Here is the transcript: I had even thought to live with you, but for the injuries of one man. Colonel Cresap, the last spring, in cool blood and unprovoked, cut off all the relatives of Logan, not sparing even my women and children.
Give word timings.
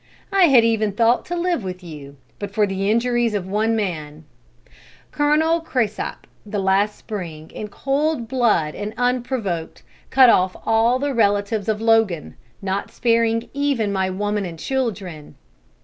I 0.33 0.45
had 0.45 0.65
even 0.65 0.93
thought 0.93 1.25
to 1.27 1.35
live 1.35 1.63
with 1.63 1.83
you, 1.83 2.15
but 2.39 2.49
for 2.49 2.65
the 2.65 2.89
injuries 2.89 3.35
of 3.35 3.47
one 3.47 3.75
man. 3.75 4.23
Colonel 5.11 5.59
Cresap, 5.61 6.25
the 6.43 6.57
last 6.57 6.97
spring, 6.97 7.51
in 7.51 7.67
cool 7.67 8.17
blood 8.17 8.73
and 8.73 8.95
unprovoked, 8.97 9.83
cut 10.09 10.31
off 10.31 10.55
all 10.65 10.97
the 10.97 11.13
relatives 11.13 11.69
of 11.69 11.81
Logan, 11.81 12.35
not 12.63 12.89
sparing 12.89 13.47
even 13.53 13.93
my 13.93 14.09
women 14.09 14.43
and 14.43 14.57
children. 14.57 15.35